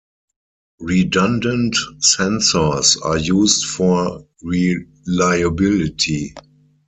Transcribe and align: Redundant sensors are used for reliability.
Redundant 0.79 1.75
sensors 1.99 2.97
are 3.05 3.19
used 3.19 3.67
for 3.67 4.25
reliability. 4.41 6.33